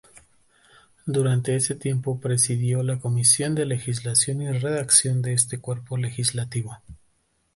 Durante 1.05 1.55
ese 1.55 1.75
tiempo 1.75 2.19
presidió 2.19 2.81
la 2.81 2.97
Comisión 2.97 3.53
de 3.53 3.67
Legislación 3.67 4.41
y 4.41 4.51
Redacción 4.51 5.21
de 5.21 5.33
ese 5.33 5.59
cuerpo 5.59 5.95
legislativo. 5.95 6.75